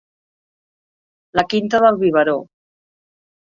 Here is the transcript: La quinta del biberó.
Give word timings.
La 1.41 1.45
quinta 1.53 1.85
del 1.87 2.03
biberó. 2.07 2.37